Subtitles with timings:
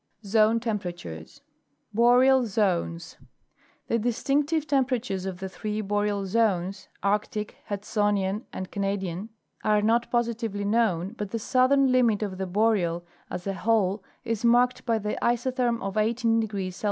[0.25, 1.41] ZONE TEMPERATURES.
[1.93, 9.29] Boreal Zones.—The distinctive temperatures of the three Boreal zones (Arctic, Hudsonianand Canadian)
[9.63, 14.43] are not positively known, but the southern limit of the Boreal as a whole is
[14.43, 16.79] marked by the isotherm of 18° C.